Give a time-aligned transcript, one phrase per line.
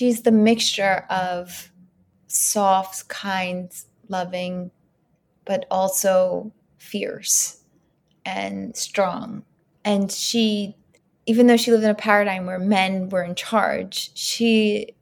[0.00, 1.70] she's the mixture of
[2.26, 3.70] soft, kind,
[4.08, 4.70] loving,
[5.44, 7.62] but also fierce
[8.24, 9.44] and strong.
[9.84, 10.74] And she,
[11.26, 14.94] even though she lived in a paradigm where men were in charge, she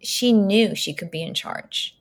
[0.00, 1.98] she knew she could be in charge.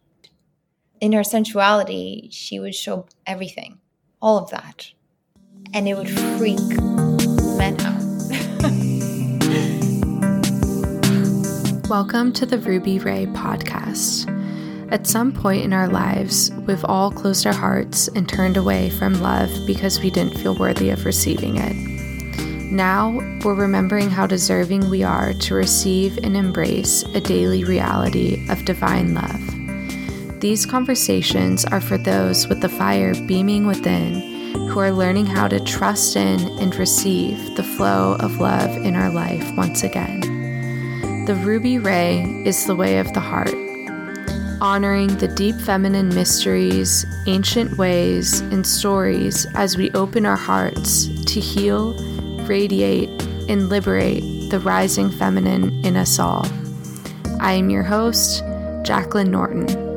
[1.00, 3.80] In her sensuality, she would show everything,
[4.22, 4.92] all of that.
[5.74, 6.60] And it would freak
[7.58, 8.05] men out.
[11.90, 14.26] Welcome to the Ruby Ray podcast.
[14.92, 19.22] At some point in our lives, we've all closed our hearts and turned away from
[19.22, 21.76] love because we didn't feel worthy of receiving it.
[22.72, 23.12] Now,
[23.44, 29.14] we're remembering how deserving we are to receive and embrace a daily reality of divine
[29.14, 30.40] love.
[30.42, 34.34] These conversations are for those with the fire beaming within
[34.70, 39.12] who are learning how to trust in and receive the flow of love in our
[39.12, 40.25] life once again.
[41.26, 43.56] The ruby ray is the way of the heart,
[44.62, 51.40] honoring the deep feminine mysteries, ancient ways, and stories as we open our hearts to
[51.40, 51.96] heal,
[52.46, 53.10] radiate,
[53.50, 56.46] and liberate the rising feminine in us all.
[57.40, 58.44] I am your host,
[58.84, 59.95] Jaclyn Norton.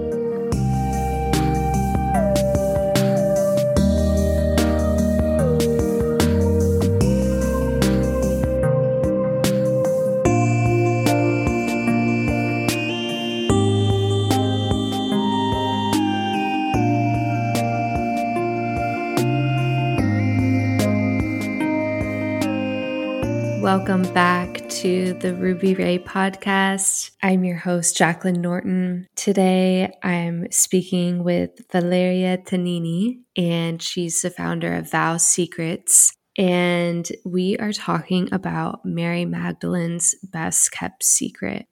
[23.88, 27.12] Welcome back to the Ruby Ray podcast.
[27.22, 29.06] I'm your host, Jaclyn Norton.
[29.16, 36.12] Today I'm speaking with Valeria Tignini, and she's the founder of Val Secrets.
[36.36, 41.64] And we are talking about Mary Magdalene's best kept secret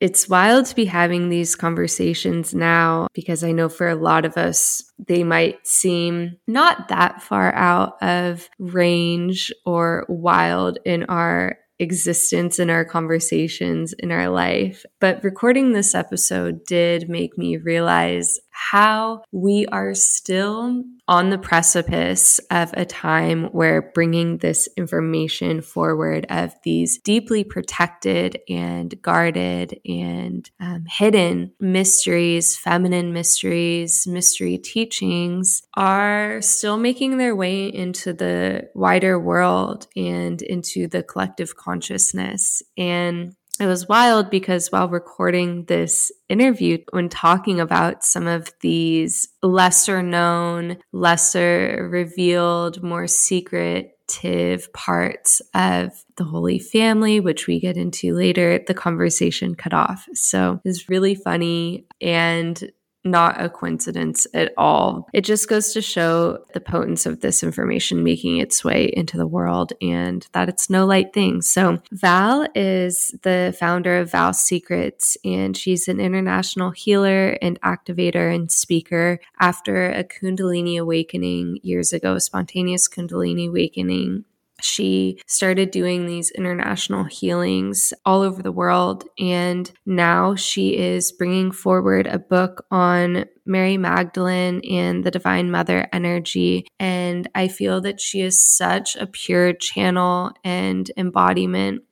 [0.00, 4.36] it's wild to be having these conversations now because I know for a lot of
[4.36, 12.58] us, they might seem not that far out of range or wild in our existence
[12.58, 14.84] in our conversations in our life.
[15.00, 22.40] But recording this episode did make me realize how we are still on the precipice
[22.50, 30.50] of a time where bringing this information forward of these deeply protected and guarded and
[30.58, 39.20] um, hidden mysteries, feminine mysteries, mystery teachings are still making their way into the wider
[39.20, 42.62] world and into the collective consciousness.
[42.76, 49.28] And it was wild because while recording this interview, when talking about some of these
[49.42, 58.14] lesser known, lesser revealed, more secretive parts of the Holy Family, which we get into
[58.14, 60.06] later, the conversation cut off.
[60.14, 61.86] So it's really funny.
[62.00, 62.70] And
[63.06, 65.08] not a coincidence at all.
[65.12, 69.26] It just goes to show the potence of this information making its way into the
[69.26, 71.42] world and that it's no light thing.
[71.42, 78.34] So, Val is the founder of Val Secrets, and she's an international healer and activator
[78.34, 84.24] and speaker after a Kundalini awakening years ago, a spontaneous Kundalini awakening
[84.60, 89.04] she started doing these international healings all over the world.
[89.18, 95.88] And now she is bringing forward a book on Mary Magdalene and the Divine Mother
[95.92, 96.66] energy.
[96.80, 101.82] And I feel that she is such a pure channel and embodiment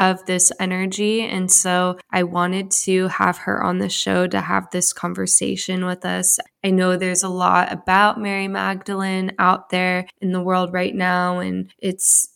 [0.00, 1.22] of this energy.
[1.22, 6.04] And so I wanted to have her on the show to have this conversation with
[6.04, 6.38] us.
[6.64, 11.38] I know there's a lot about Mary Magdalene out there in the world right now,
[11.38, 12.28] and it's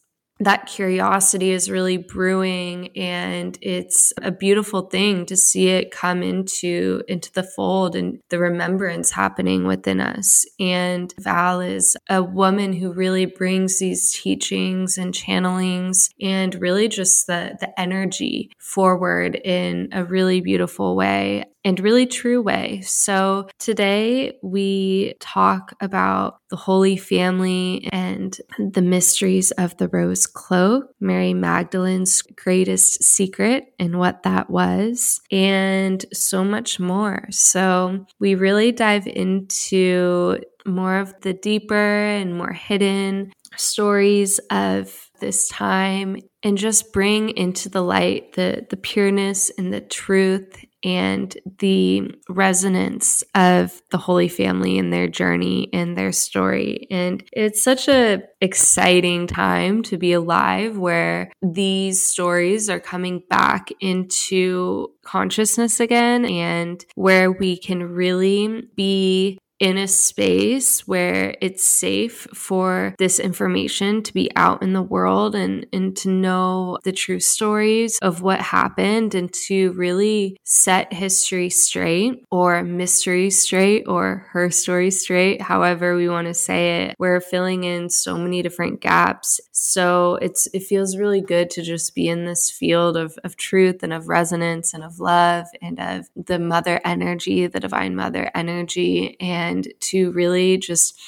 [0.45, 7.03] that curiosity is really brewing and it's a beautiful thing to see it come into
[7.09, 10.45] into the fold and the remembrance happening within us.
[10.59, 17.27] And val is a woman who really brings these teachings and channelings and really just
[17.27, 22.81] the the energy forward in a really beautiful way and really true way.
[22.83, 30.87] So today we talk about the Holy Family and the mysteries of the rose cloak,
[31.01, 37.27] Mary Magdalene's greatest secret and what that was, and so much more.
[37.31, 45.49] So we really dive into more of the deeper and more hidden stories of this
[45.49, 52.11] time and just bring into the light the the pureness and the truth and the
[52.29, 56.87] resonance of the Holy Family and their journey and their story.
[56.91, 63.71] And it's such a exciting time to be alive where these stories are coming back
[63.81, 72.27] into consciousness again and where we can really be in a space where it's safe
[72.35, 77.21] for this information to be out in the world and, and to know the true
[77.21, 84.51] stories of what happened and to really set history straight or mystery straight or her
[84.51, 86.97] story straight, however we want to say it.
[86.99, 89.41] We're filling in so many different gaps.
[89.65, 93.85] So it's it feels really good to just be in this field of, of truth
[93.85, 99.17] and of resonance and of love and of the mother energy, the divine mother energy.
[99.21, 101.01] And to really just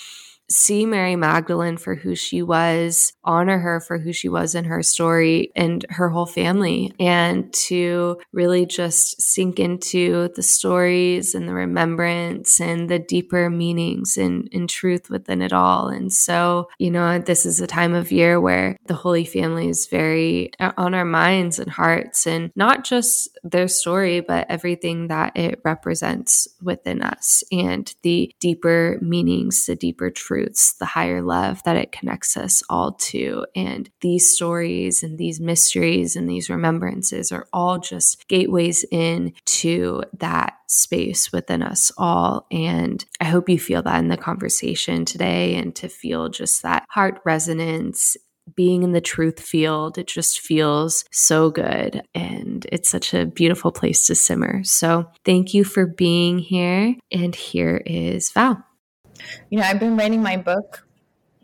[0.55, 4.83] see Mary Magdalene for who she was, honor her for who she was in her
[4.83, 11.55] story and her whole family, and to really just sink into the stories and the
[11.55, 15.89] remembrance and the deeper meanings and, and truth within it all.
[15.89, 19.87] And so, you know, this is a time of year where the Holy Family is
[19.87, 25.37] very uh, on our minds and hearts, and not just their story, but everything that
[25.37, 30.44] it represents within us and the deeper meanings, the deeper truth
[30.79, 33.47] the higher love that it connects us all to.
[33.55, 40.03] And these stories and these mysteries and these remembrances are all just gateways in to
[40.19, 42.47] that space within us all.
[42.51, 46.85] And I hope you feel that in the conversation today and to feel just that
[46.89, 48.17] heart resonance
[48.55, 52.03] being in the truth field, it just feels so good.
[52.15, 54.63] And it's such a beautiful place to simmer.
[54.65, 56.95] So thank you for being here.
[57.11, 58.65] And here is Val.
[59.51, 60.87] You know, I've been writing my book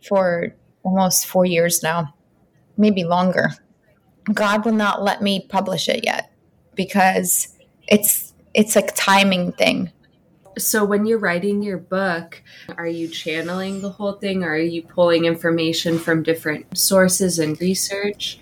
[0.06, 2.14] for almost four years now,
[2.76, 3.50] maybe longer.
[4.32, 6.32] God will not let me publish it yet
[6.74, 7.56] because
[7.88, 9.90] it's it's a timing thing.
[10.58, 12.42] So when you're writing your book,
[12.76, 17.60] are you channeling the whole thing or are you pulling information from different sources and
[17.60, 18.40] research?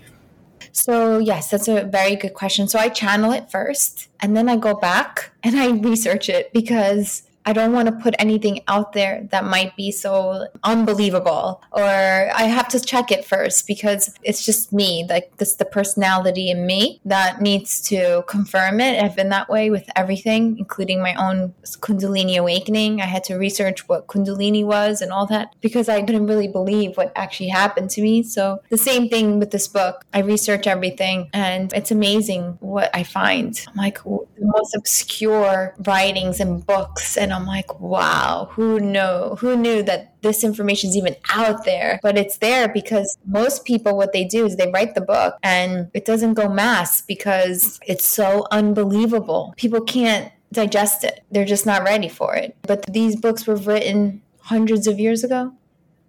[0.71, 2.67] So, yes, that's a very good question.
[2.67, 7.23] So, I channel it first and then I go back and I research it because
[7.45, 12.43] I don't want to put anything out there that might be so unbelievable or I
[12.43, 17.01] have to check it first because it's just me like this the personality in me
[17.05, 19.01] that needs to confirm it.
[19.01, 23.01] I've been that way with everything including my own kundalini awakening.
[23.01, 26.97] I had to research what kundalini was and all that because I couldn't really believe
[26.97, 28.23] what actually happened to me.
[28.23, 30.05] So the same thing with this book.
[30.13, 33.59] I research everything and it's amazing what I find.
[33.67, 39.37] I'm like the most obscure writings and books and and I'm like, wow, who know
[39.39, 41.99] who knew that this information is even out there?
[42.01, 45.91] But it's there because most people what they do is they write the book and
[45.93, 49.53] it doesn't go mass because it's so unbelievable.
[49.57, 51.23] People can't digest it.
[51.29, 52.57] They're just not ready for it.
[52.63, 55.53] But these books were written hundreds of years ago.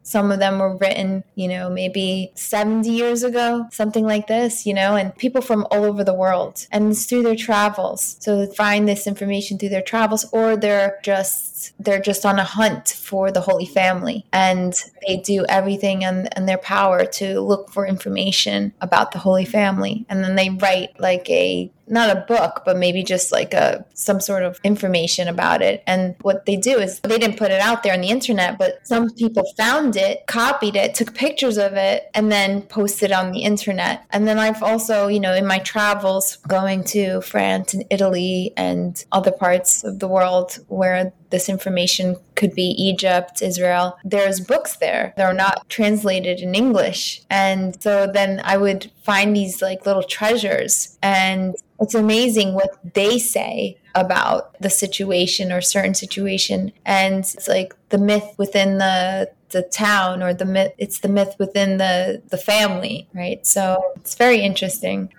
[0.02, 4.74] Some of them were written, you know, maybe 70 years ago, something like this, you
[4.74, 6.66] know, and people from all over the world.
[6.72, 8.16] And it's through their travels.
[8.20, 12.88] So find this information through their travels, or they're just they're just on a hunt
[12.88, 14.24] for the Holy Family.
[14.32, 14.74] And
[15.06, 20.06] they do everything in, in their power to look for information about the Holy Family.
[20.08, 24.20] And then they write like a not a book, but maybe just like a some
[24.20, 25.82] sort of information about it.
[25.86, 28.86] And what they do is they didn't put it out there on the internet, but
[28.86, 33.40] some people found it, copied it, took pictures of it, and then posted on the
[33.40, 34.04] internet.
[34.10, 39.04] And then I've also, you know, in my travels going to France and Italy and
[39.12, 43.98] other parts of the world where this information could be Egypt, Israel.
[44.04, 45.14] There's books there.
[45.16, 47.22] They're not translated in English.
[47.30, 53.18] And so then I would find these like little treasures and it's amazing what they
[53.18, 59.62] say about the situation or certain situation and it's like the myth within the the
[59.62, 64.42] town or the myth it's the myth within the the family right so it's very
[64.42, 65.12] interesting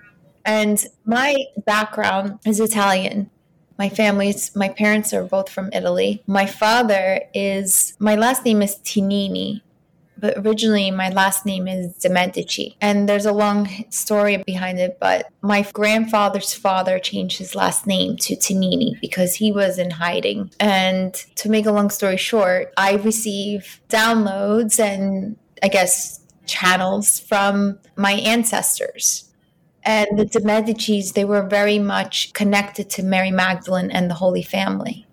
[0.44, 3.28] and my background is italian
[3.78, 8.76] my family's my parents are both from italy my father is my last name is
[8.84, 9.60] Tignini
[10.22, 12.76] but originally my last name is De Medici.
[12.80, 18.16] And there's a long story behind it, but my grandfather's father changed his last name
[18.18, 20.52] to Tignini because he was in hiding.
[20.60, 27.80] And to make a long story short, I receive downloads and I guess channels from
[27.96, 29.28] my ancestors.
[29.84, 34.42] And the De Medicis, they were very much connected to Mary Magdalene and the Holy
[34.42, 35.06] Family.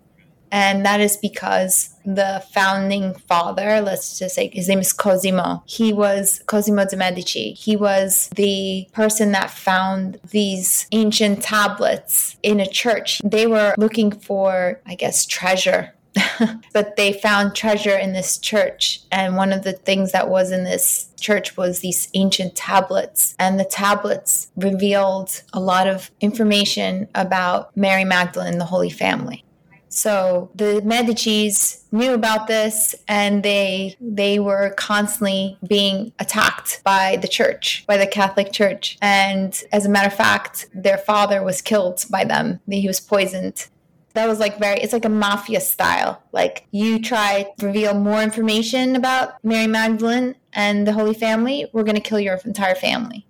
[0.52, 5.62] And that is because the founding father, let's just say his name is Cosimo.
[5.66, 7.52] He was Cosimo de' Medici.
[7.52, 13.20] He was the person that found these ancient tablets in a church.
[13.24, 15.94] They were looking for, I guess, treasure
[16.72, 19.00] but they found treasure in this church.
[19.12, 23.34] And one of the things that was in this church was these ancient tablets.
[23.38, 29.44] And the tablets revealed a lot of information about Mary Magdalene the Holy Family.
[29.90, 37.26] So the Medicis knew about this and they they were constantly being attacked by the
[37.26, 38.96] church, by the Catholic Church.
[39.02, 42.60] And as a matter of fact, their father was killed by them.
[42.70, 43.66] He was poisoned
[44.14, 46.22] that was like very it's like a mafia style.
[46.32, 51.84] Like you try to reveal more information about mary magdalene and the holy family we're
[51.84, 53.26] going to kill your entire family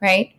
[0.00, 0.32] right?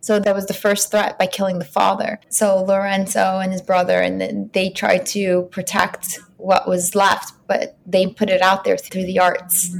[0.00, 2.20] So that was the first threat by killing the father.
[2.28, 8.06] So lorenzo and his brother and they tried to protect what was left but they
[8.08, 9.72] put it out there through the arts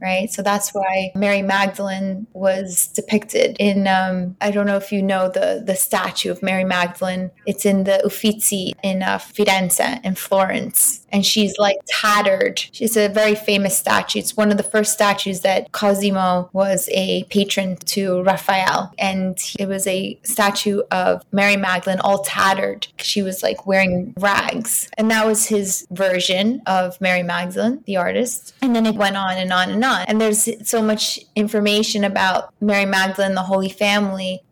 [0.00, 0.30] right?
[0.30, 3.86] So that's why Mary Magdalene was depicted in.
[3.86, 7.30] Um, I don't know if you know the the statue of Mary Magdalene.
[7.46, 12.58] It's in the Uffizi in uh, Firenze in Florence, and she's like tattered.
[12.72, 14.20] She's a very famous statue.
[14.20, 19.66] It's one of the first statues that Cosimo was a patron to Raphael, and it
[19.66, 22.86] was a statue of Mary Magdalene all tattered.
[22.98, 28.54] She was like wearing rags, and that was his version of Mary Magdalene, the artist.
[28.62, 30.02] And then it went on and on and on.
[30.06, 34.42] And there's so much information about Mary Magdalene, the Holy Family.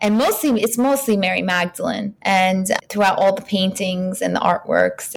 [0.00, 5.14] And mostly, it's mostly Mary Magdalene and throughout all the paintings and the artworks.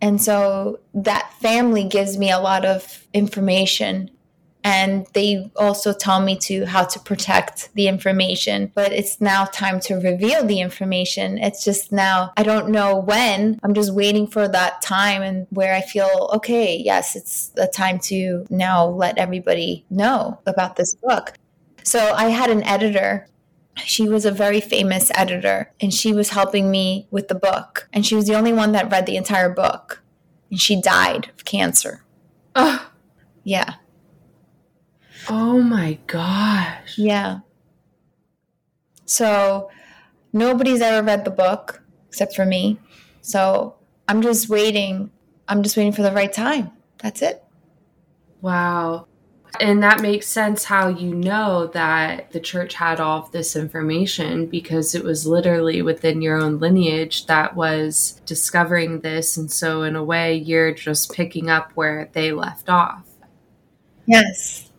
[0.00, 4.10] And so that family gives me a lot of information
[4.64, 9.80] and they also tell me to how to protect the information but it's now time
[9.80, 11.38] to reveal the information.
[11.38, 13.58] It's just now i don't know when.
[13.62, 17.98] I'm just waiting for that time and where i feel okay yes it's the time
[18.10, 21.34] to now let everybody know about this book.
[21.82, 23.26] So i had an editor.
[23.84, 27.88] She was a very famous editor and she was helping me with the book.
[27.92, 30.02] And she was the only one that read the entire book.
[30.50, 32.04] And she died of cancer.
[32.54, 32.88] Oh
[33.44, 33.74] yeah
[35.28, 36.96] Oh my gosh.
[36.98, 37.40] Yeah.
[39.04, 39.70] So
[40.32, 42.78] nobody's ever read the book except for me.
[43.22, 43.76] So
[44.08, 45.10] I'm just waiting.
[45.48, 46.70] I'm just waiting for the right time.
[46.98, 47.42] That's it.
[48.40, 49.06] Wow.
[49.60, 54.46] And that makes sense how you know that the church had all of this information
[54.46, 59.36] because it was literally within your own lineage that was discovering this.
[59.36, 63.04] And so, in a way, you're just picking up where they left off.
[64.06, 64.71] Yes.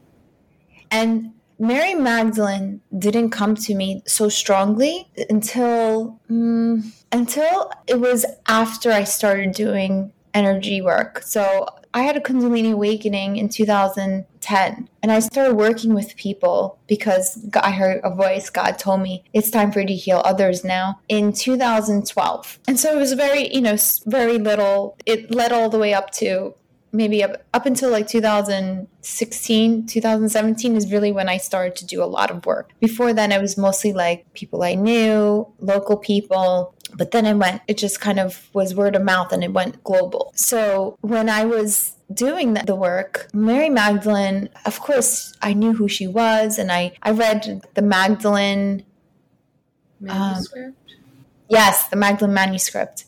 [0.93, 8.91] And Mary Magdalene didn't come to me so strongly until um, until it was after
[8.91, 11.23] I started doing energy work.
[11.23, 17.47] So I had a Kundalini awakening in 2010, and I started working with people because
[17.59, 18.51] I heard a voice.
[18.51, 22.95] God told me it's time for you to heal others now in 2012, and so
[22.95, 24.95] it was very, you know, very little.
[25.07, 26.53] It led all the way up to
[26.93, 32.05] maybe up, up until like 2016 2017 is really when i started to do a
[32.05, 32.71] lot of work.
[32.79, 37.61] Before then it was mostly like people i knew local people but then it went
[37.67, 40.31] it just kind of was word of mouth and it went global.
[40.35, 46.05] So when i was doing the work mary magdalene of course i knew who she
[46.05, 48.85] was and i i read the magdalene
[49.99, 50.67] manuscript?
[50.67, 50.97] um,
[51.49, 53.05] yes the magdalene manuscript.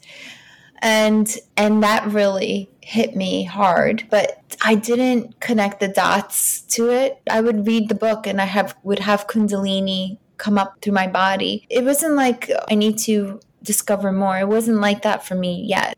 [0.79, 1.27] And
[1.57, 7.41] and that really hit me hard but i didn't connect the dots to it i
[7.41, 11.65] would read the book and i have would have kundalini come up through my body
[11.71, 15.65] it wasn't like oh, i need to discover more it wasn't like that for me
[15.67, 15.97] yet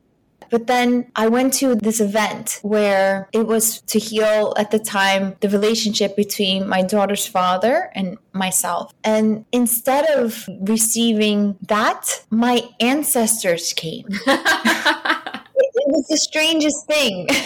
[0.50, 5.36] but then I went to this event where it was to heal at the time
[5.42, 8.94] the relationship between my daughter's father and myself.
[9.04, 14.08] And instead of receiving that, my ancestors came.
[15.88, 17.28] it was the strangest thing.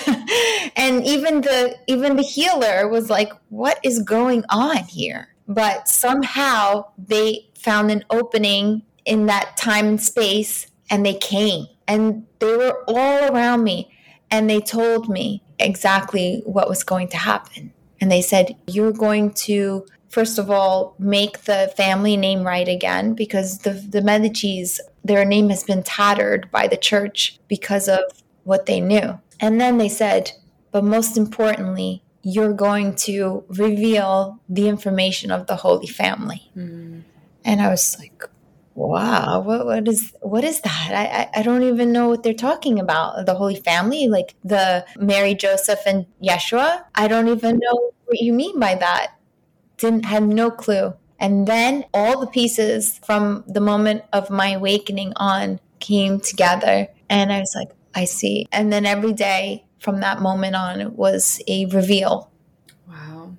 [0.76, 5.28] And even the even the healer was like what is going on here?
[5.48, 11.68] But somehow they found an opening in that time and space and they came.
[11.88, 13.92] And they were all around me
[14.32, 17.74] and they told me exactly what was going to happen.
[18.00, 23.14] And they said, You're going to, first of all, make the family name right again
[23.14, 28.02] because the, the Medicis, their name has been tattered by the church because of
[28.44, 29.20] what they knew.
[29.40, 30.32] And then they said,
[30.72, 36.52] But most importantly, you're going to reveal the information of the Holy Family.
[36.56, 37.04] Mm.
[37.44, 38.24] And I was like,
[38.76, 40.92] wow, what what is what is that?
[40.92, 43.26] I, I I don't even know what they're talking about.
[43.26, 46.84] The Holy Family, like the Mary, Joseph, and Yeshua.
[46.96, 49.14] I don't even know what you mean by that.
[49.78, 50.94] Didn't have no clue.
[51.20, 57.32] And then all the pieces from the moment of my awakening on came together, and
[57.32, 58.48] I was like, I see.
[58.52, 62.32] And then every day from that moment on was a reveal.
[62.88, 63.36] Wow.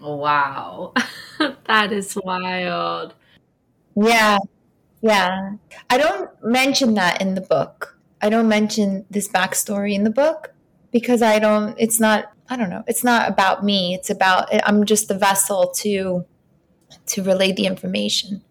[0.00, 0.94] Oh, wow.
[1.66, 3.14] that is wild.
[3.96, 4.38] Yeah.
[5.02, 5.52] Yeah.
[5.88, 7.98] I don't mention that in the book.
[8.22, 10.52] I don't mention this backstory in the book
[10.90, 13.94] because I don't, it's not, I don't know, it's not about me.
[13.94, 16.26] It's about, I'm just the vessel to,
[17.06, 18.42] to relay the information.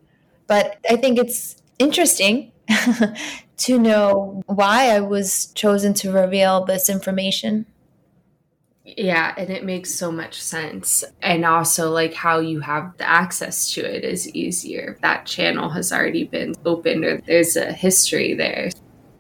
[0.48, 2.51] But I think it's interesting
[3.58, 7.66] to know why I was chosen to reveal this information.
[8.98, 11.04] Yeah, and it makes so much sense.
[11.22, 14.98] And also, like, how you have the access to it is easier.
[15.02, 18.72] That channel has already been opened, or there's a history there.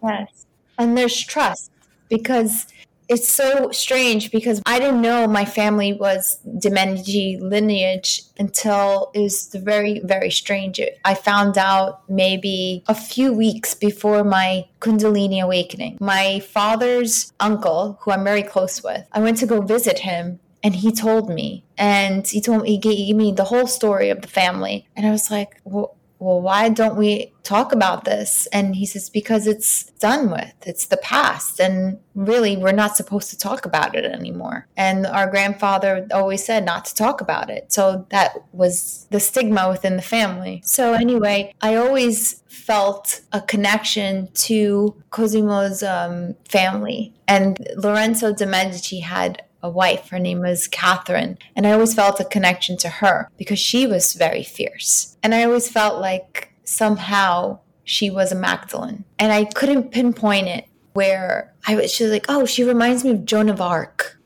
[0.03, 0.45] Yes.
[0.77, 1.71] And there's trust
[2.09, 2.67] because
[3.09, 9.49] it's so strange because I didn't know my family was De lineage until it was
[9.53, 10.79] very, very strange.
[11.03, 15.97] I found out maybe a few weeks before my Kundalini awakening.
[15.99, 20.75] My father's uncle, who I'm very close with, I went to go visit him and
[20.75, 24.27] he told me and he told me he gave me the whole story of the
[24.27, 28.45] family and i was like well, well, why don't we talk about this?
[28.47, 30.53] And he says, because it's done with.
[30.65, 31.59] It's the past.
[31.59, 34.67] And really, we're not supposed to talk about it anymore.
[34.75, 37.71] And our grandfather always said not to talk about it.
[37.71, 40.61] So that was the stigma within the family.
[40.65, 47.13] So, anyway, I always felt a connection to Cosimo's um, family.
[47.27, 50.09] And Lorenzo de' Medici had a wife.
[50.09, 51.37] Her name was Catherine.
[51.55, 55.17] And I always felt a connection to her because she was very fierce.
[55.23, 59.03] And I always felt like somehow she was a Magdalene.
[59.17, 63.11] And I couldn't pinpoint it where I was, she was like, oh, she reminds me
[63.11, 64.17] of Joan of Arc.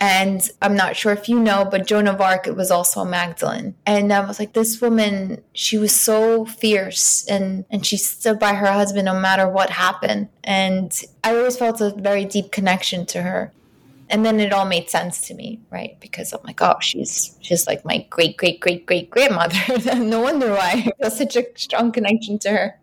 [0.00, 3.06] And I'm not sure if you know, but Joan of Arc it was also a
[3.06, 3.74] Magdalene.
[3.86, 8.54] And I was like, this woman, she was so fierce and, and she stood by
[8.54, 10.28] her husband no matter what happened.
[10.42, 13.52] And I always felt a very deep connection to her
[14.10, 15.98] and then it all made sense to me, right?
[16.00, 19.58] Because I'm like, oh, she's she's like my great great great great grandmother.
[19.96, 22.80] no wonder why I feel such a strong connection to her.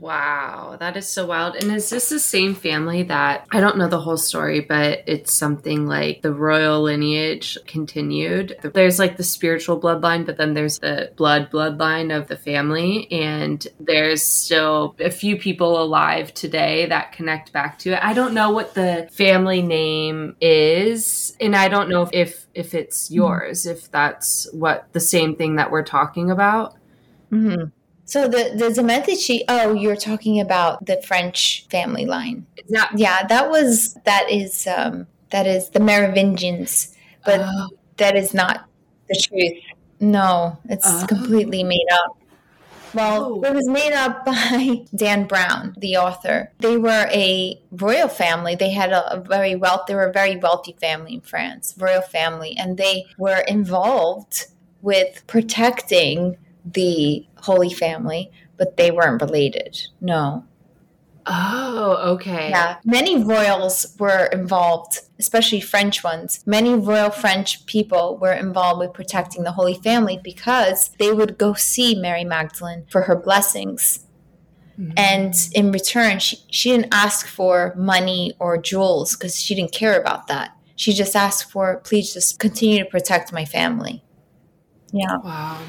[0.00, 1.56] Wow, that is so wild.
[1.56, 5.32] And is this the same family that I don't know the whole story, but it's
[5.32, 8.56] something like the royal lineage continued?
[8.62, 13.10] There's like the spiritual bloodline, but then there's the blood bloodline of the family.
[13.10, 17.98] And there's still a few people alive today that connect back to it.
[18.00, 21.36] I don't know what the family name is.
[21.40, 25.72] And I don't know if, if it's yours, if that's what the same thing that
[25.72, 26.76] we're talking about.
[27.32, 27.64] Mm-hmm.
[28.08, 29.44] So the the de Medici.
[29.48, 32.46] Oh, you're talking about the French family line.
[32.66, 33.26] Yeah, yeah.
[33.26, 37.68] That was that is um, that is the Merovingians, but oh.
[37.98, 38.66] that is not
[39.10, 39.62] the truth.
[40.00, 41.04] No, it's oh.
[41.06, 42.16] completely made up.
[42.94, 43.44] Well, oh.
[43.44, 46.50] it was made up by Dan Brown, the author.
[46.60, 48.54] They were a royal family.
[48.54, 49.82] They had a, a, very wealth.
[49.86, 54.46] They were a very wealthy family in France, royal family, and they were involved
[54.80, 56.38] with protecting
[56.72, 59.80] the Holy Family, but they weren't related.
[60.00, 60.44] No.
[61.30, 62.48] Oh, okay.
[62.48, 62.78] Yeah.
[62.84, 66.42] Many royals were involved, especially French ones.
[66.46, 71.52] Many royal French people were involved with protecting the Holy Family because they would go
[71.52, 74.06] see Mary Magdalene for her blessings.
[74.80, 74.92] Mm-hmm.
[74.96, 80.00] And in return, she, she didn't ask for money or jewels because she didn't care
[80.00, 80.56] about that.
[80.76, 84.02] She just asked for, please just continue to protect my family.
[84.92, 85.18] Yeah.
[85.18, 85.60] Wow.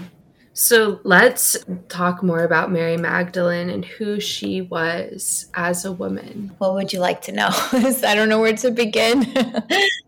[0.60, 1.56] So let's
[1.88, 6.54] talk more about Mary Magdalene and who she was as a woman.
[6.58, 7.48] What would you like to know?
[7.72, 9.26] I don't know where to begin.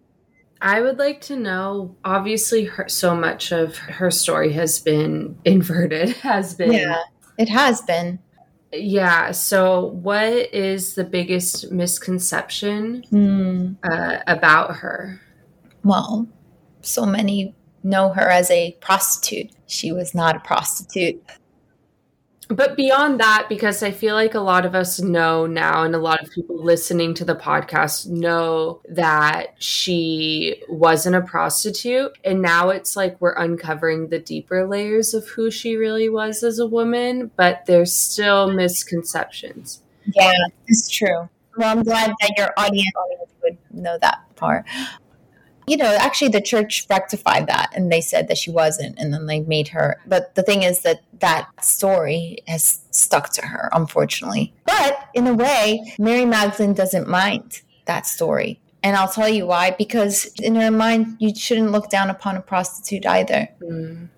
[0.62, 6.10] I would like to know obviously her, so much of her story has been inverted,
[6.18, 6.74] has been.
[6.74, 7.02] Yeah,
[7.38, 8.20] it has been.
[8.74, 9.32] Yeah.
[9.32, 13.78] So, what is the biggest misconception mm.
[13.90, 15.22] uh, about her?
[15.86, 16.28] Well,
[16.82, 19.52] so many know her as a prostitute.
[19.68, 21.24] She was not a prostitute.
[22.50, 26.00] But beyond that, because I feel like a lot of us know now, and a
[26.00, 32.18] lot of people listening to the podcast know that she wasn't a prostitute.
[32.26, 36.60] And now it's like we're uncovering the deeper layers of who she really was as
[36.60, 39.82] a woman, but there's still misconceptions.
[40.14, 40.34] Yeah,
[40.68, 41.30] it's true.
[41.56, 42.92] Well, I'm glad that your audience
[43.44, 44.66] would know that part.
[45.72, 49.26] You know, actually the church rectified that and they said that she wasn't and then
[49.26, 50.02] they made her.
[50.06, 54.54] But the thing is that that story has stuck to her, unfortunately.
[54.66, 58.60] But in a way, Mary Magdalene doesn't mind that story.
[58.84, 62.42] And I'll tell you why because in her mind, you shouldn't look down upon a
[62.42, 63.48] prostitute either.
[63.64, 64.10] Mm.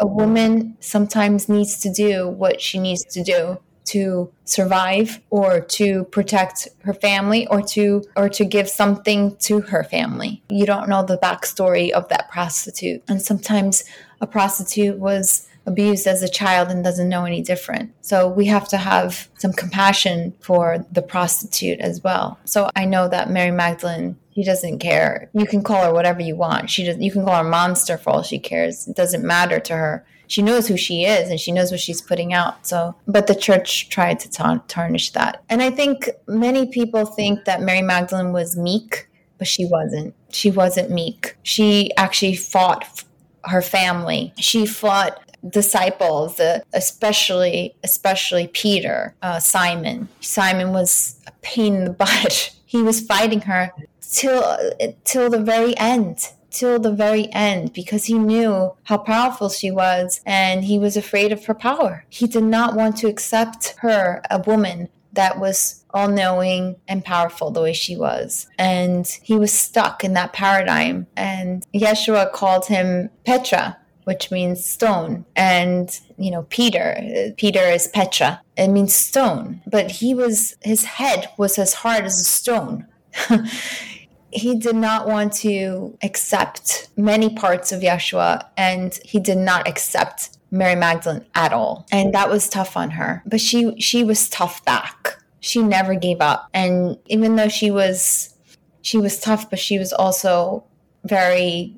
[0.00, 6.04] A woman sometimes needs to do what she needs to do to survive or to
[6.04, 10.42] protect her family or to or to give something to her family.
[10.48, 13.02] You don't know the backstory of that prostitute.
[13.08, 13.84] And sometimes
[14.20, 17.92] a prostitute was abused as a child and doesn't know any different.
[18.02, 22.38] So we have to have some compassion for the prostitute as well.
[22.44, 25.30] So I know that Mary Magdalene she doesn't care.
[25.32, 26.68] You can call her whatever you want.
[26.68, 28.88] She does you can call her monster for all she cares.
[28.88, 32.00] It doesn't matter to her she knows who she is and she knows what she's
[32.02, 32.66] putting out.
[32.66, 35.42] So, but the church tried to ta- tarnish that.
[35.48, 39.08] And I think many people think that Mary Magdalene was meek,
[39.38, 40.14] but she wasn't.
[40.30, 41.36] She wasn't meek.
[41.42, 43.04] She actually fought
[43.44, 44.32] her family.
[44.38, 46.40] She fought disciples,
[46.72, 50.08] especially especially Peter, uh, Simon.
[50.20, 52.50] Simon was a pain in the butt.
[52.64, 54.56] he was fighting her till
[55.04, 60.20] till the very end till the very end because he knew how powerful she was
[60.24, 62.04] and he was afraid of her power.
[62.08, 67.50] He did not want to accept her, a woman that was all knowing and powerful
[67.50, 68.48] the way she was.
[68.58, 71.06] And he was stuck in that paradigm.
[71.16, 75.24] And Yeshua called him Petra, which means stone.
[75.36, 78.40] And, you know, Peter, Peter is Petra.
[78.56, 79.62] It means stone.
[79.66, 82.86] But he was, his head was as hard as a stone.
[84.34, 90.36] he did not want to accept many parts of Yeshua and he did not accept
[90.50, 91.86] Mary Magdalene at all.
[91.92, 93.22] And that was tough on her.
[93.26, 95.18] But she she was tough back.
[95.40, 96.48] She never gave up.
[96.52, 98.34] And even though she was
[98.82, 100.64] she was tough, but she was also
[101.04, 101.76] very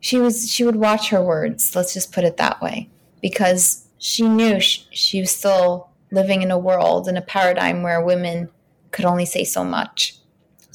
[0.00, 2.88] she was she would watch her words, let's just put it that way,
[3.20, 8.00] because she knew she, she was still living in a world in a paradigm where
[8.00, 8.48] women
[8.92, 10.20] could only say so much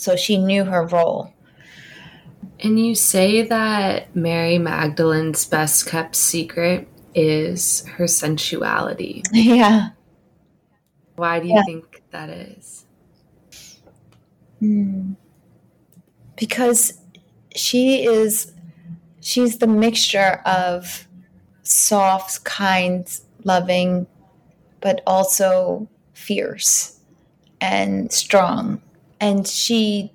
[0.02, 1.32] so she knew her role.
[2.60, 9.24] And you say that Mary Magdalene's best kept secret is her sensuality.
[9.32, 9.90] Yeah.
[11.18, 11.64] Why do you yeah.
[11.64, 12.86] think that is?
[14.60, 15.16] Mm.
[16.36, 17.00] Because
[17.56, 18.54] she is
[19.20, 21.08] she's the mixture of
[21.62, 23.08] soft, kind,
[23.44, 24.08] loving,
[24.80, 27.00] but also fierce
[27.60, 28.82] and strong
[29.22, 30.12] and she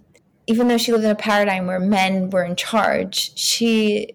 [0.49, 4.15] even though she lived in a paradigm where men were in charge she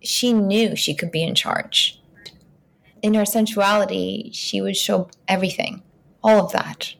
[0.00, 2.00] she knew she could be in charge.
[3.02, 5.82] In her sensuality she would show everything
[6.24, 6.94] all of that.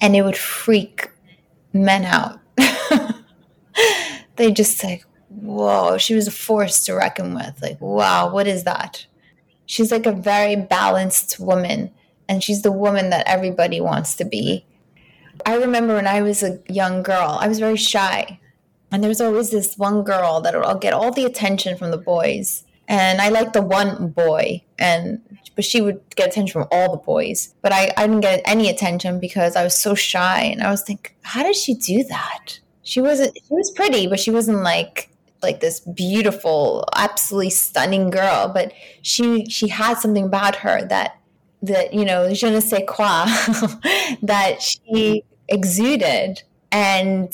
[0.00, 1.10] And it would freak
[1.72, 2.40] men out.
[4.36, 7.60] They just like whoa she was a force to reckon with.
[7.60, 9.06] Like wow what is that?
[9.66, 11.92] She's like a very balanced woman.
[12.28, 14.64] And she's the woman that everybody wants to be
[15.46, 18.40] I remember when I was a young girl, I was very shy.
[18.90, 21.98] And there was always this one girl that would get all the attention from the
[21.98, 22.64] boys.
[22.88, 25.20] And I liked the one boy, and
[25.54, 27.54] but she would get attention from all the boys.
[27.60, 30.44] But I, I didn't get any attention because I was so shy.
[30.44, 32.60] And I was thinking, how did she do that?
[32.82, 35.10] She wasn't she was pretty, but she wasn't like
[35.42, 38.48] like this beautiful, absolutely stunning girl.
[38.48, 38.72] But
[39.02, 41.17] she she had something about her that
[41.62, 43.26] that you know je ne sais quoi
[44.22, 46.42] that she exuded.
[46.70, 47.32] And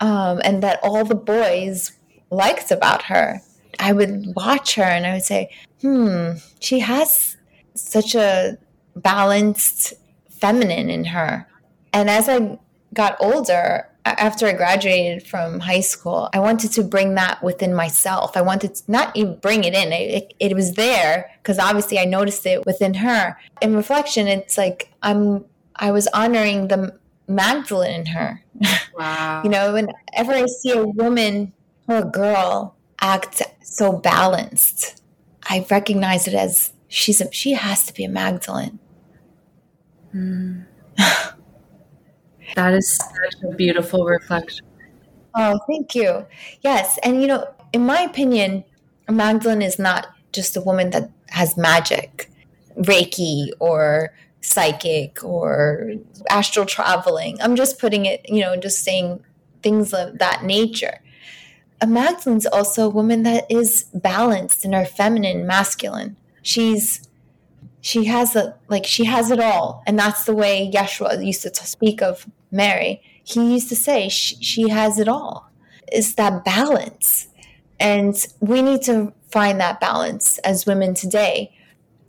[0.00, 1.92] um, and that all the boys
[2.30, 3.40] liked about her.
[3.80, 5.50] I would watch her and i would say
[5.82, 7.36] hmm she has
[7.74, 8.56] such a
[8.94, 9.94] balanced
[10.30, 11.46] feminine in her.
[11.92, 12.58] And as i
[12.94, 18.36] got older after I graduated from high school, I wanted to bring that within myself.
[18.36, 19.92] I wanted to not even bring it in.
[19.92, 23.38] It, it, it was there because obviously I noticed it within her.
[23.62, 25.44] In reflection, it's like I'm
[25.76, 28.42] I was honoring the Magdalene in her.
[28.96, 29.42] Wow.
[29.42, 31.52] you know, whenever I see a woman
[31.88, 35.02] or a girl act so balanced,
[35.42, 38.78] I recognize it as she's a, she has to be a Magdalene.
[40.14, 40.66] Mm.
[42.56, 44.66] That is such a beautiful reflection.
[45.34, 46.26] Oh, thank you.
[46.62, 46.98] Yes.
[47.02, 48.64] And, you know, in my opinion,
[49.08, 52.30] Magdalene is not just a woman that has magic,
[52.78, 55.92] Reiki, or psychic, or
[56.30, 57.40] astral traveling.
[57.40, 59.24] I'm just putting it, you know, just saying
[59.62, 61.00] things of that nature.
[61.80, 66.16] A Magdalene's also a woman that is balanced in her feminine, masculine.
[66.42, 67.08] She's
[67.84, 71.66] she has a like she has it all and that's the way yeshua used to
[71.66, 75.50] speak of mary he used to say she, she has it all
[75.92, 77.28] is that balance.
[77.80, 81.52] And we need to find that balance as women today.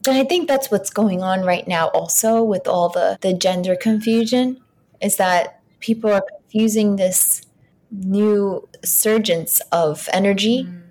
[0.07, 3.75] And I think that's what's going on right now also with all the, the gender
[3.75, 4.61] confusion
[5.01, 7.41] is that people are confusing this
[7.91, 10.81] new surgence of energy, mm.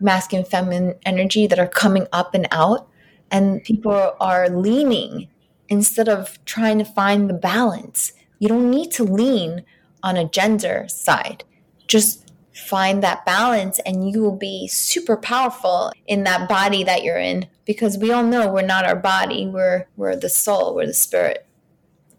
[0.00, 2.88] masculine, feminine energy that are coming up and out.
[3.32, 5.28] And people are leaning
[5.68, 8.12] instead of trying to find the balance.
[8.38, 9.64] You don't need to lean
[10.02, 11.44] on a gender side.
[11.88, 12.22] Just
[12.54, 17.46] find that balance and you will be super powerful in that body that you're in
[17.64, 21.46] because we all know we're not our body we're we're the soul we're the spirit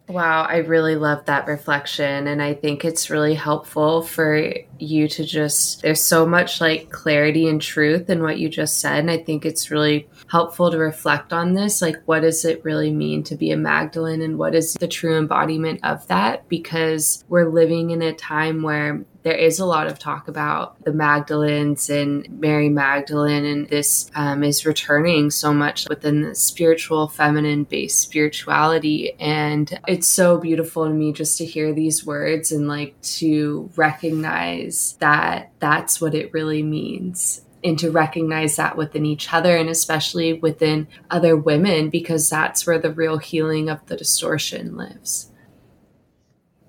[0.10, 2.28] Wow, I really love that reflection.
[2.28, 7.48] And I think it's really helpful for you to just, there's so much like clarity
[7.48, 9.00] and truth in what you just said.
[9.00, 11.82] And I think it's really helpful to reflect on this.
[11.82, 15.18] Like, what does it really mean to be a Magdalene and what is the true
[15.18, 16.50] embodiment of that?
[16.50, 20.92] Because we're living in a time where there is a lot of talk about the
[20.92, 27.64] Magdalens and Mary Magdalene, and this um, is returning so much within the spiritual, feminine
[27.64, 29.14] based spirituality.
[29.20, 34.98] And it's so beautiful to me just to hear these words and like to recognize
[35.00, 40.34] that that's what it really means and to recognize that within each other and especially
[40.34, 45.32] within other women because that's where the real healing of the distortion lives.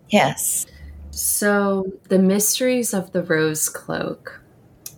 [0.08, 0.66] Yes.
[1.14, 4.40] So, the mysteries of the rose cloak.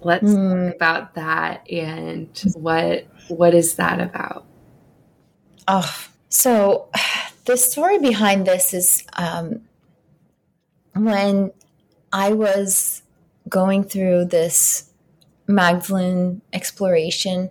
[0.00, 0.66] Let's mm.
[0.66, 4.46] talk about that and what what is that about?
[5.68, 6.88] Oh, so
[7.44, 9.62] the story behind this is um,
[10.94, 11.52] when
[12.12, 13.02] I was
[13.48, 14.90] going through this
[15.46, 17.50] Magdalene exploration,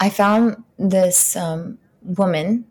[0.00, 2.64] I found this um, woman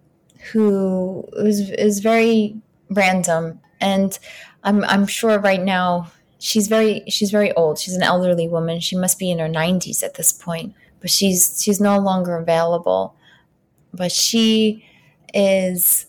[0.51, 2.55] who was is very
[2.89, 4.17] random, and
[4.63, 7.79] I'm I'm sure right now she's very she's very old.
[7.79, 8.79] She's an elderly woman.
[8.79, 13.15] She must be in her 90s at this point, but she's she's no longer available.
[13.93, 14.85] But she
[15.33, 16.05] is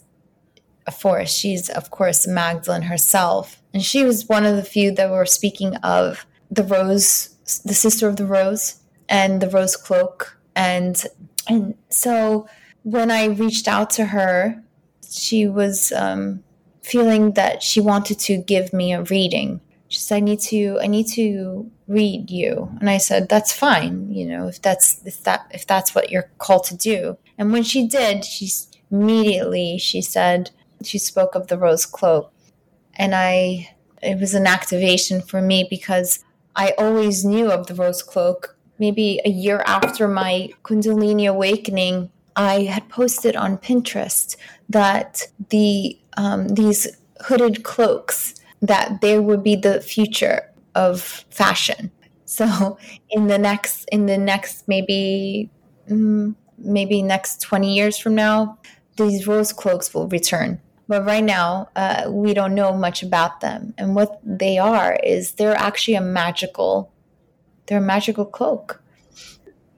[0.87, 1.33] a force.
[1.33, 5.77] She's of course Magdalene herself, and she was one of the few that were speaking
[5.77, 7.31] of the rose,
[7.65, 11.05] the sister of the rose, and the rose cloak, and
[11.49, 12.49] and so
[12.83, 14.63] when I reached out to her,
[15.11, 16.45] she was um,
[16.85, 19.61] feeling that she wanted to give me a reading.
[19.89, 24.11] She said, "I need to, I need to read you," and I said, "That's fine.
[24.11, 27.63] You know, if that's if that if that's what you're called to do." And when
[27.63, 28.51] she did, she
[28.91, 30.51] immediately she said
[30.83, 32.33] she spoke of the rose cloak,
[32.95, 33.71] and I
[34.03, 38.57] it was an activation for me because I always knew of the rose cloak.
[38.79, 44.37] Maybe a year after my Kundalini awakening, I had posted on Pinterest
[44.69, 46.89] that the um, these
[47.23, 51.91] hooded cloaks that they would be the future of fashion.
[52.27, 52.79] So
[53.11, 55.51] in the next in the next maybe
[55.89, 58.59] mm, maybe next 20 years from now,
[58.97, 60.61] these rose cloaks will return.
[60.89, 63.75] But right now, uh, we don't know much about them.
[63.79, 66.91] And what they are is they're actually a magical,
[67.67, 68.83] they're a magical cloak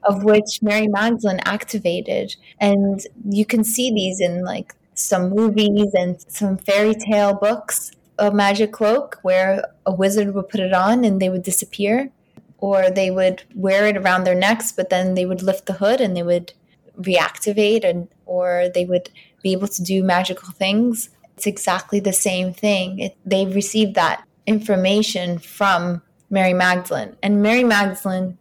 [0.07, 2.35] of which Mary Magdalene activated.
[2.59, 7.91] And you can see these in like some movies and some fairy tale books.
[8.19, 12.09] A magic cloak where a wizard would put it on and they would disappear,
[12.57, 16.01] or they would wear it around their necks, but then they would lift the hood
[16.01, 16.53] and they would
[16.99, 19.11] reactivate, and or they would
[19.43, 21.09] be able to do magical things.
[21.35, 22.97] It's exactly the same thing.
[22.97, 28.39] It, they received that information from Mary Magdalene, and Mary Magdalene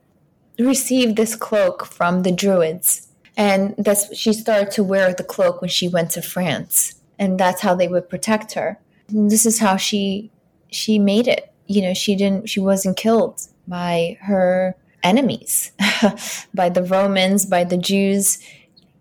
[0.58, 5.68] received this cloak from the Druids and that's she started to wear the cloak when
[5.68, 8.78] she went to France, and that's how they would protect her.
[9.08, 10.30] And this is how she
[10.70, 11.52] she made it.
[11.66, 15.72] You know, she didn't she wasn't killed by her enemies,
[16.54, 18.38] by the Romans, by the Jews.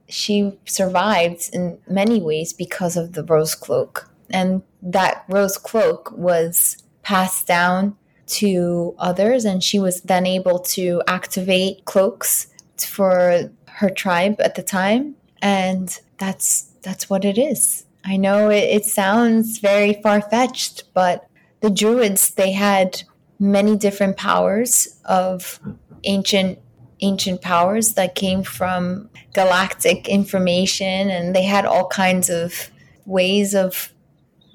[0.07, 4.09] She survived in many ways because of the rose cloak.
[4.29, 7.95] And that rose cloak was passed down
[8.27, 14.63] to others, and she was then able to activate cloaks for her tribe at the
[14.63, 15.15] time.
[15.41, 17.85] And that's that's what it is.
[18.05, 21.27] I know it, it sounds very far-fetched but
[21.61, 23.01] the druids they had
[23.39, 25.59] many different powers of
[26.03, 26.59] ancient
[27.01, 32.69] ancient powers that came from galactic information and they had all kinds of
[33.05, 33.91] ways of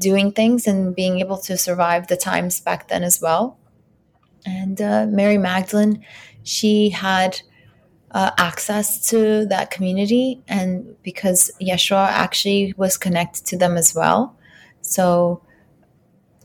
[0.00, 3.58] doing things and being able to survive the times back then as well
[4.46, 6.04] and uh, mary magdalene
[6.42, 7.40] she had
[8.12, 14.36] uh, access to that community and because Yeshua actually was connected to them as well.
[14.80, 15.42] So,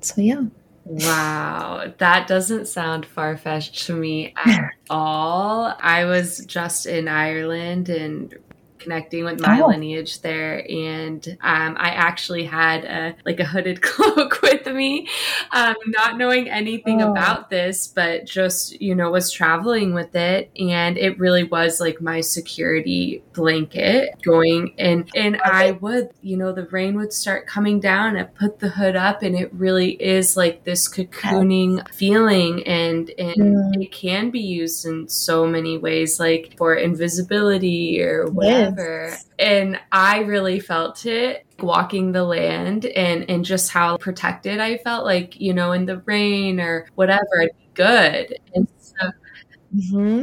[0.02, 0.44] so yeah.
[0.88, 5.76] Wow, that doesn't sound far fetched to me at all.
[5.80, 8.38] I was just in Ireland and
[8.86, 9.68] connecting with my oh.
[9.68, 10.66] lineage there.
[10.70, 15.08] And um, i actually had a like a hooded cloak with me
[15.52, 17.12] um, not knowing anything oh.
[17.12, 20.52] about this but just you know was traveling with it.
[20.60, 26.52] And it really was like my security blanket going and and i would you know
[26.52, 28.18] the rain would start coming down.
[28.18, 32.66] I put the hood up and it really is like this cocooning feeling.
[32.68, 33.84] And and mm.
[33.84, 38.75] it can be used in so many ways like for invisibility or whatever
[39.40, 45.06] And I really felt it walking the land and, and just how protected I felt
[45.06, 48.40] like, you know, in the rain or whatever, it'd be good.
[48.54, 49.12] And so,
[49.76, 50.22] mm-hmm.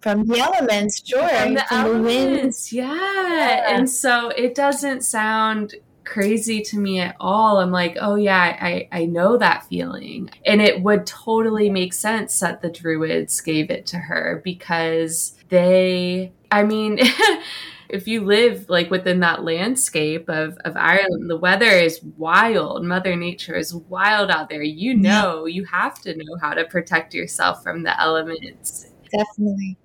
[0.00, 1.28] From the elements, sure.
[1.28, 2.94] From the from elements, the yeah.
[2.94, 3.76] yeah.
[3.76, 5.74] And so it doesn't sound
[6.08, 7.58] crazy to me at all.
[7.58, 10.30] I'm like, oh yeah, I, I know that feeling.
[10.46, 16.32] And it would totally make sense that the druids gave it to her because they,
[16.50, 16.98] I mean,
[17.88, 22.84] if you live like within that landscape of, of Ireland, the weather is wild.
[22.84, 24.62] Mother Nature is wild out there.
[24.62, 28.86] You know, you have to know how to protect yourself from the elements.
[29.10, 29.78] Definitely.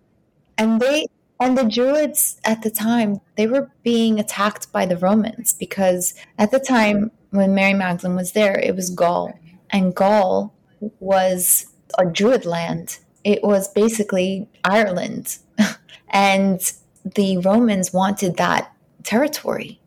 [0.58, 1.08] And they
[1.40, 6.52] and the Druids at the time, they were being attacked by the Romans because at
[6.52, 9.38] the time when Mary Magdalene was there, it was Gaul.
[9.70, 10.54] And Gaul
[11.00, 11.66] was
[11.98, 13.00] a Druid land.
[13.24, 15.38] It was basically Ireland.
[16.10, 16.62] and
[17.06, 18.72] the Romans wanted that
[19.04, 19.80] territory.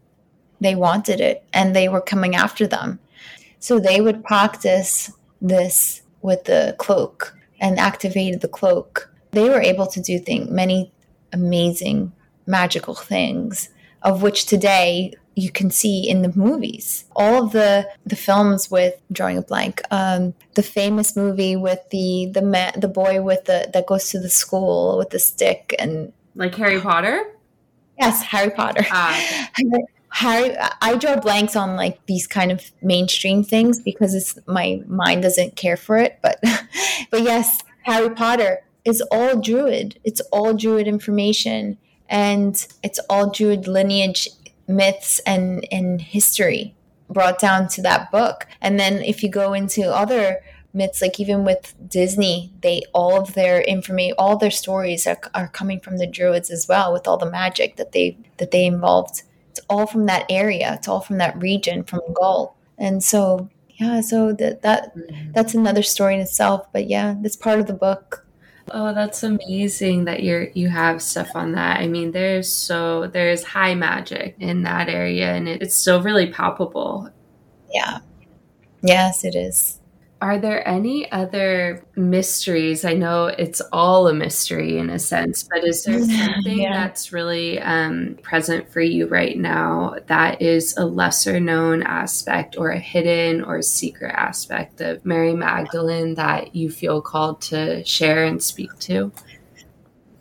[0.60, 2.98] They wanted it and they were coming after them.
[3.58, 9.10] So they would practice this with the cloak and activated the cloak.
[9.32, 10.92] They were able to do things, many
[11.32, 12.12] amazing
[12.46, 13.68] magical things,
[14.02, 17.04] of which today you can see in the movies.
[17.14, 22.30] All of the the films with drawing a blank, um, the famous movie with the
[22.32, 26.12] the man, the boy with the that goes to the school with the stick and
[26.36, 27.32] like Harry Potter?
[27.98, 28.86] Yes, Harry Potter.
[28.90, 29.50] Ah.
[30.10, 35.22] Harry, I draw blanks on like these kind of mainstream things because it's my mind
[35.22, 36.18] doesn't care for it.
[36.22, 36.38] But,
[37.10, 39.98] but yes, Harry Potter is all Druid.
[40.04, 41.76] It's all Druid information,
[42.08, 44.28] and it's all Druid lineage
[44.68, 46.74] myths and and history
[47.10, 48.46] brought down to that book.
[48.60, 50.40] And then if you go into other
[50.76, 55.48] myths like even with disney they all of their information all their stories are, are
[55.48, 59.22] coming from the druids as well with all the magic that they that they involved
[59.50, 64.00] it's all from that area it's all from that region from gaul and so yeah
[64.00, 65.32] so that that mm-hmm.
[65.32, 68.26] that's another story in itself but yeah that's part of the book
[68.72, 71.78] Oh, that's amazing that you're you have stuff on that.
[71.80, 76.32] I mean, there's so there's high magic in that area and it, it's still really
[76.32, 77.08] palpable.
[77.72, 77.98] Yeah.
[78.82, 79.80] Yes, it is.
[80.22, 82.86] Are there any other mysteries?
[82.86, 86.72] I know it's all a mystery in a sense, but is there something yeah.
[86.72, 92.70] that's really um, present for you right now that is a lesser known aspect or
[92.70, 98.42] a hidden or secret aspect of Mary Magdalene that you feel called to share and
[98.42, 99.12] speak to?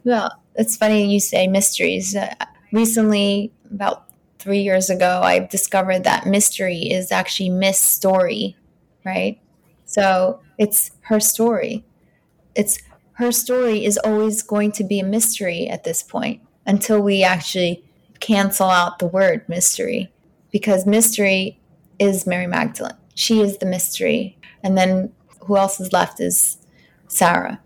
[0.03, 2.17] Well, it's funny you say mysteries.
[2.17, 2.33] Uh,
[2.73, 8.57] recently, about three years ago, I discovered that mystery is actually Miss Story,
[9.05, 9.39] right?
[9.85, 11.85] So it's her story.
[12.55, 12.79] It's
[13.13, 17.83] her story is always going to be a mystery at this point until we actually
[18.19, 20.11] cancel out the word mystery
[20.51, 21.59] because mystery
[21.99, 22.97] is Mary Magdalene.
[23.13, 24.37] She is the mystery.
[24.63, 26.57] And then who else is left is
[27.07, 27.61] Sarah.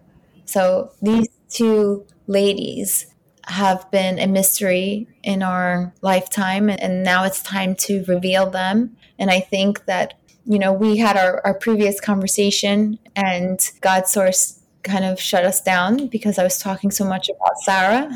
[0.45, 3.07] So these two ladies
[3.49, 9.31] have been a mystery in our lifetime and now it's time to reveal them and
[9.31, 10.13] i think that
[10.49, 15.61] you know, we had our, our previous conversation and God source kind of shut us
[15.61, 18.09] down because I was talking so much about Sarah.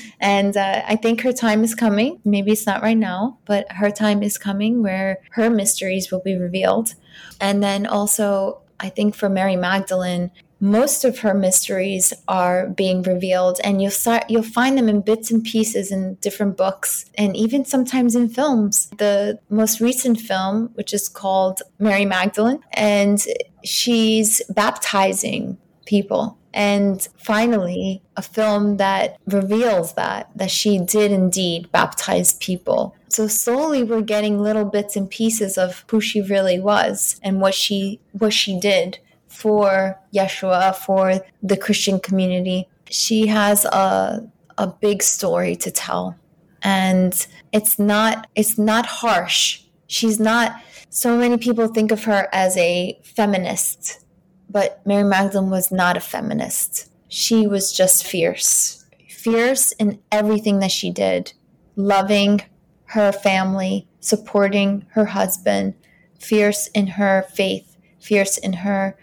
[0.20, 2.20] and uh, I think her time is coming.
[2.24, 6.36] Maybe it's not right now, but her time is coming where her mysteries will be
[6.38, 6.94] revealed.
[7.38, 10.30] And then also, I think for Mary Magdalene,
[10.62, 15.28] most of her mysteries are being revealed and you'll start you'll find them in bits
[15.28, 18.88] and pieces in different books and even sometimes in films.
[18.96, 23.20] The most recent film which is called mary magdalene and
[23.64, 26.38] she's baptizing people.
[26.54, 32.94] And finally a film that reveals that that she did indeed baptize people.
[33.08, 37.54] So slowly we're getting little bits and pieces of who she really was and what
[37.54, 39.00] she what she did
[39.32, 42.68] for Yeshua, for the Christian community.
[42.90, 44.28] She has a
[44.58, 46.16] a big story to tell.
[46.62, 49.62] And it's not it's not harsh.
[49.86, 54.00] She's not, so many people think of her as a feminist,
[54.48, 56.90] but Mary Magdalene was not a feminist.
[57.08, 61.34] She was just fierce, fierce in everything that she did,
[61.76, 62.40] loving
[62.86, 65.74] her family, supporting her husband,
[66.18, 68.96] fierce in her faith, fierce in her,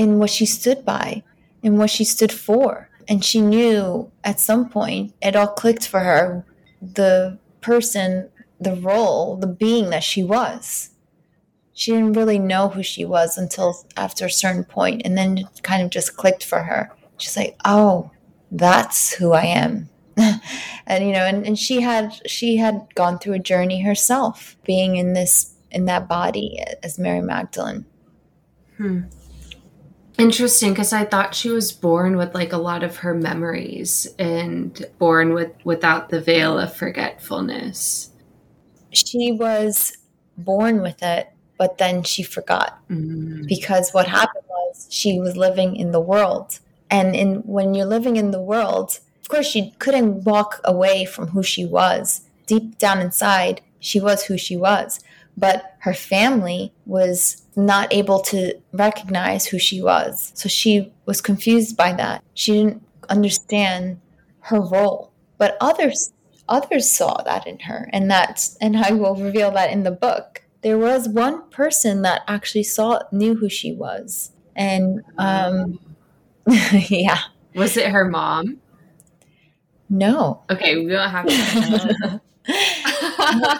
[0.00, 1.22] in what she stood by,
[1.62, 2.88] in what she stood for.
[3.06, 6.46] And she knew at some point it all clicked for her
[6.80, 10.90] the person, the role, the being that she was.
[11.74, 15.62] She didn't really know who she was until after a certain point, and then it
[15.62, 16.90] kind of just clicked for her.
[17.18, 18.10] She's like, oh,
[18.50, 19.90] that's who I am.
[20.16, 24.96] and you know, and, and she had she had gone through a journey herself, being
[24.96, 27.84] in this in that body as Mary Magdalene.
[28.78, 29.02] Hmm.
[30.20, 34.84] Interesting, because I thought she was born with like a lot of her memories and
[34.98, 38.10] born with without the veil of forgetfulness.
[38.92, 39.96] She was
[40.36, 43.46] born with it, but then she forgot mm.
[43.46, 46.60] because what happened was she was living in the world,
[46.90, 51.28] and in when you're living in the world, of course, she couldn't walk away from
[51.28, 52.22] who she was.
[52.46, 55.00] Deep down inside, she was who she was
[55.40, 60.30] but her family was not able to recognize who she was.
[60.34, 62.22] So she was confused by that.
[62.34, 64.00] She didn't understand
[64.40, 65.12] her role.
[65.38, 66.12] But others
[66.48, 70.42] others saw that in her and that's and I will reveal that in the book.
[70.62, 74.32] There was one person that actually saw knew who she was.
[74.54, 75.78] And um
[76.72, 77.20] yeah.
[77.54, 78.58] Was it her mom?
[79.88, 80.42] No.
[80.50, 82.20] Okay, we don't have to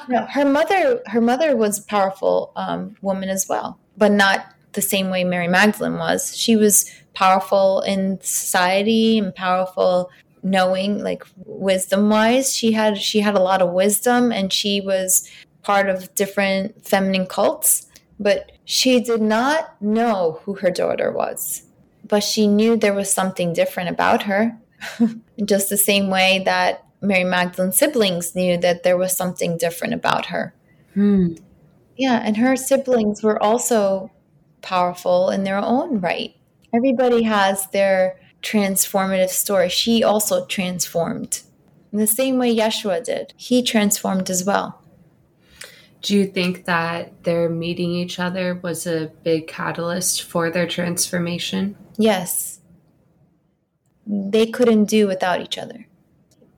[0.09, 4.82] no, her mother her mother was a powerful um, woman as well but not the
[4.82, 6.36] same way mary magdalene was.
[6.36, 10.11] She was powerful in society and powerful
[10.43, 15.28] knowing like wisdom wise she had she had a lot of wisdom and she was
[15.62, 21.62] part of different feminine cults but she did not know who her daughter was.
[22.07, 24.57] But she knew there was something different about her
[25.45, 30.27] just the same way that Mary Magdalene's siblings knew that there was something different about
[30.27, 30.55] her.
[30.95, 31.35] Hmm.
[31.97, 34.11] Yeah, and her siblings were also
[34.63, 36.35] powerful in their own right.
[36.75, 39.69] Everybody has their transformative story.
[39.69, 41.43] She also transformed
[41.93, 43.35] in the same way Yeshua did.
[43.37, 44.83] He transformed as well.
[46.03, 51.77] Do you think that their meeting each other was a big catalyst for their transformation?
[51.99, 52.61] Yes.
[54.07, 55.87] They couldn't do without each other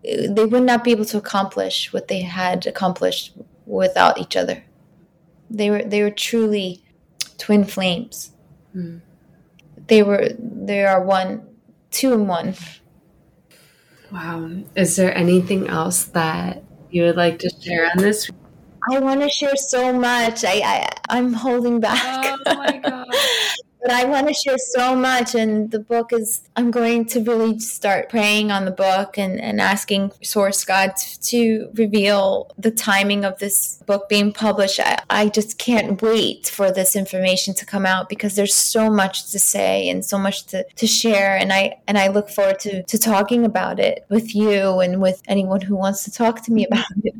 [0.02, 3.32] they would not be able to accomplish what they had accomplished
[3.66, 4.64] without each other.
[5.50, 6.82] They were they were truly
[7.38, 8.32] twin flames.
[8.74, 9.00] Mm.
[9.86, 11.46] They were they are one,
[11.90, 12.54] two in one.
[14.10, 14.50] Wow.
[14.76, 18.30] Is there anything else that you would like to share on this?
[18.90, 20.44] I want to share so much.
[20.44, 22.00] I, I I'm holding back.
[22.46, 23.06] Oh my god.
[23.82, 25.34] but I want to share so much.
[25.34, 29.60] And the book is, I'm going to really start praying on the book and, and
[29.60, 34.78] asking Source God to, to reveal the timing of this book being published.
[34.78, 39.30] I, I just can't wait for this information to come out because there's so much
[39.32, 41.36] to say and so much to, to share.
[41.36, 45.22] And I, and I look forward to, to talking about it with you and with
[45.26, 47.14] anyone who wants to talk to me about it.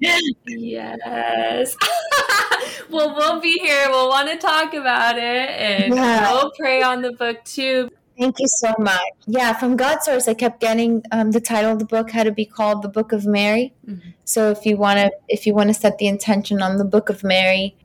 [0.47, 1.77] yes.
[2.91, 3.87] well, we'll be here.
[3.89, 6.31] We'll want to talk about it and yeah.
[6.57, 7.89] Pray on the book too.
[8.19, 9.01] Thank you so much.
[9.27, 12.33] Yeah, from God's source, I kept getting um, the title of the book had to
[12.33, 13.75] be called the Book of Mary.
[13.87, 14.11] Mm-hmm.
[14.25, 17.09] So if you want to, if you want to set the intention on the Book
[17.09, 17.77] of Mary,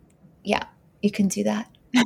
[0.43, 0.65] yeah,
[1.01, 1.69] you can do that.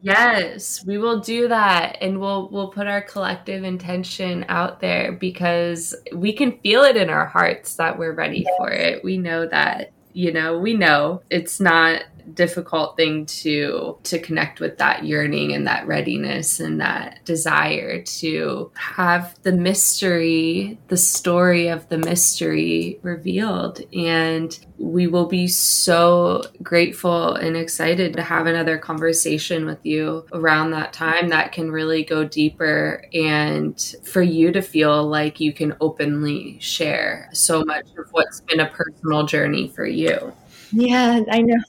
[0.00, 5.94] yes, we will do that, and we'll we'll put our collective intention out there because
[6.14, 8.54] we can feel it in our hearts that we're ready yes.
[8.58, 9.02] for it.
[9.02, 12.04] We know that you know we know it's not
[12.34, 18.70] difficult thing to to connect with that yearning and that readiness and that desire to
[18.74, 27.34] have the mystery the story of the mystery revealed and we will be so grateful
[27.34, 32.24] and excited to have another conversation with you around that time that can really go
[32.24, 38.40] deeper and for you to feel like you can openly share so much of what's
[38.42, 40.32] been a personal journey for you.
[40.72, 41.62] Yeah, I know.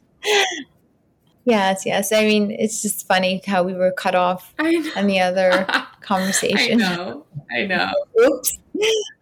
[1.48, 2.12] Yes, yes.
[2.12, 5.66] I mean, it's just funny how we were cut off on the other
[6.02, 6.82] conversation.
[6.82, 7.26] I know.
[7.52, 7.94] I know.
[8.22, 8.58] Oops.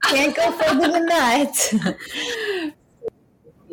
[0.06, 2.74] Can't go further than that.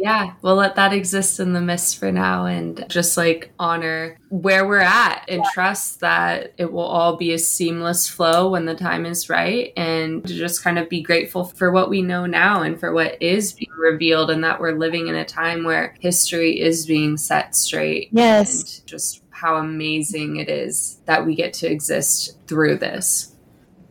[0.03, 4.67] yeah, we'll let that exist in the mist for now and just like honor where
[4.67, 5.51] we're at and yeah.
[5.55, 10.27] trust that it will all be a seamless flow when the time is right and
[10.27, 13.53] to just kind of be grateful for what we know now and for what is
[13.53, 18.09] being revealed and that we're living in a time where history is being set straight.
[18.11, 18.81] Yes.
[18.81, 23.37] And just how amazing it is that we get to exist through this.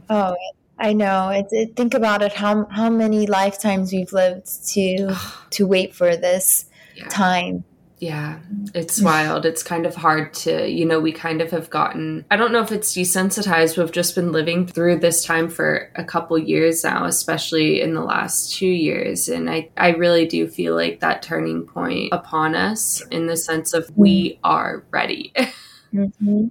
[0.09, 0.36] Oh,
[0.82, 1.30] I know.
[1.30, 2.34] It's, it, think about it.
[2.34, 5.16] How how many lifetimes we've lived to
[5.52, 6.66] to wait for this
[6.96, 7.08] yeah.
[7.08, 7.64] time.
[8.00, 8.40] Yeah,
[8.74, 9.46] it's wild.
[9.46, 12.64] It's kind of hard to, you know, we kind of have gotten, I don't know
[12.64, 13.78] if it's desensitized.
[13.78, 18.02] We've just been living through this time for a couple years now, especially in the
[18.02, 19.30] last two years.
[19.30, 23.72] And I, I really do feel like that turning point upon us in the sense
[23.76, 25.32] of we are ready.
[25.94, 26.48] mm-hmm.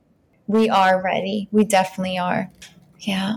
[0.47, 1.49] We are ready.
[1.51, 2.49] We definitely are.
[3.01, 3.37] Yeah.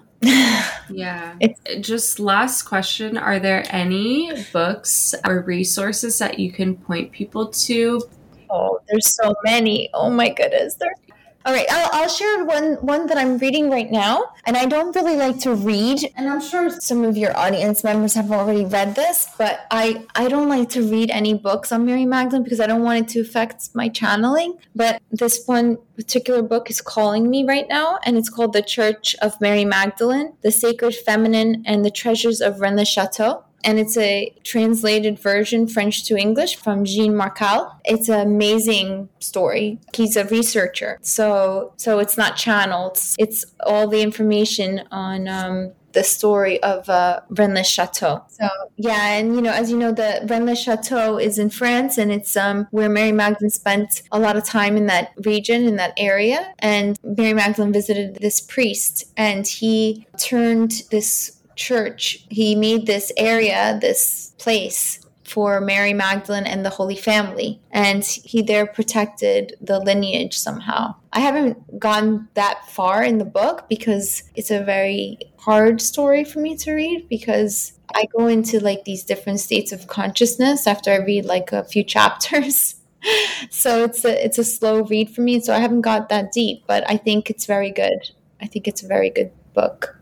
[0.89, 1.36] yeah.
[1.39, 7.47] It's, Just last question Are there any books or resources that you can point people
[7.47, 8.01] to?
[8.49, 9.89] Oh, there's so many.
[9.93, 10.76] Oh my goodness.
[10.76, 10.99] There's
[11.46, 14.96] all right, I'll, I'll, share one one that I'm reading right now, and I don't
[14.96, 18.96] really like to read, and I'm sure some of your audience members have already read
[18.96, 22.68] this, but I I don't like to read any books on Mary Magdalene because I
[22.68, 24.58] don't want it to affect my channeling.
[24.74, 29.14] But this one particular book is calling me right now, and it's called The Church
[29.22, 34.34] of Mary Magdalene: The Sacred Feminine and the Treasures of Rennes Chateau and it's a
[34.43, 37.80] translated version French to English from Jean Markale.
[37.86, 39.80] It's an amazing story.
[39.93, 42.99] He's a researcher, so so it's not channeled.
[43.18, 48.24] It's all the information on um, the story of uh, Rennes Chateau.
[48.28, 52.11] So yeah, and you know, as you know, the Rennes Chateau is in France, and
[52.11, 55.93] it's um, where Mary Magdalene spent a lot of time in that region, in that
[55.97, 56.53] area.
[56.59, 63.78] And Mary Magdalene visited this priest, and he turned this church, he made this area,
[63.82, 67.60] this place for Mary Magdalene and the Holy Family.
[67.72, 70.95] And he there protected the lineage somehow.
[71.12, 76.39] I haven't gone that far in the book because it's a very hard story for
[76.39, 80.97] me to read because I go into like these different states of consciousness after I
[80.97, 82.76] read like a few chapters.
[83.49, 85.39] so it's a it's a slow read for me.
[85.39, 88.12] So I haven't got that deep, but I think it's very good.
[88.41, 89.97] I think it's a very good book.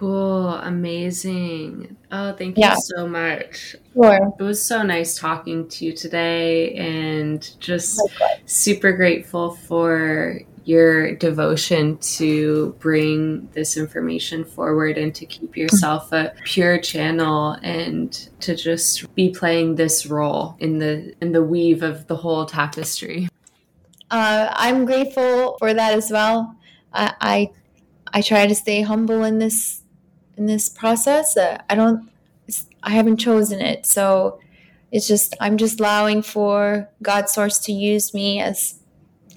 [0.00, 0.48] Cool.
[0.54, 1.94] Amazing.
[2.10, 2.74] Oh, thank you yeah.
[2.78, 3.76] so much.
[3.92, 4.34] Sure.
[4.38, 8.00] It was so nice talking to you today and just
[8.46, 16.32] super grateful for your devotion to bring this information forward and to keep yourself a
[16.44, 22.06] pure channel and to just be playing this role in the in the weave of
[22.06, 23.28] the whole tapestry.
[24.10, 26.56] Uh, I'm grateful for that as well.
[26.90, 27.50] I, I
[28.14, 29.82] I try to stay humble in this
[30.40, 31.36] in this process.
[31.36, 32.10] Uh, I don't,
[32.82, 33.84] I haven't chosen it.
[33.84, 34.40] So
[34.90, 38.80] it's just, I'm just allowing for God source to use me as,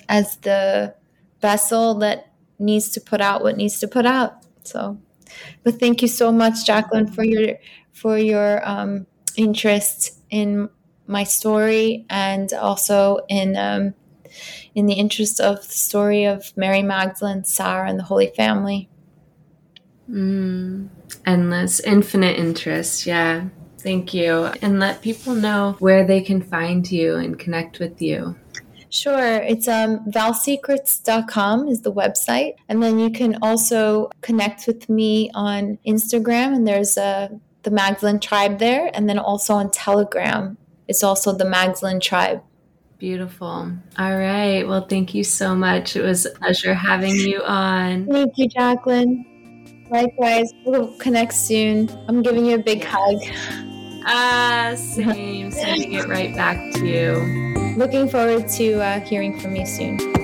[0.08, 0.96] as the
[1.42, 4.46] vessel that needs to put out what needs to put out.
[4.64, 4.98] So,
[5.64, 7.58] but thank you so much, Jaclyn, for your,
[7.92, 10.70] for your um, interest in
[11.06, 13.94] my story and also in, um,
[14.74, 18.90] in the interest of the story of Mary Magdalene, Sarah, and the Holy Family.
[20.14, 20.90] Mm,
[21.26, 23.06] endless, infinite interest.
[23.08, 23.46] Yeah.
[23.80, 24.46] Thank you.
[24.62, 28.36] And let people know where they can find you and connect with you.
[28.90, 29.38] Sure.
[29.38, 32.54] It's um, valsecrets.com is the website.
[32.70, 37.32] And then you can also connect with me on Instagram, and there's a,
[37.64, 38.92] the Magdalene Tribe there.
[38.94, 40.58] And then also on Telegram,
[40.88, 42.44] it's also the Magdalene Tribe.
[43.00, 43.48] Beautiful.
[43.98, 44.64] All right.
[44.66, 45.96] Well, thank you so much.
[45.96, 48.06] It was a pleasure having you on.
[48.06, 49.33] Thank you, Jaclyn.
[49.90, 51.90] Likewise, we'll connect soon.
[52.08, 53.18] I'm giving you a big hug.
[54.06, 55.52] Ah, same.
[55.52, 57.76] Sending it right back to you.
[57.78, 60.23] Looking forward to uh, hearing from you soon.